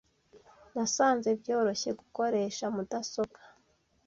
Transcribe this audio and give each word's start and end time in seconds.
Nasanze 0.73 1.29
byoroshye 1.41 1.89
gukoresha 1.99 2.65
mudasobwa. 2.75 3.39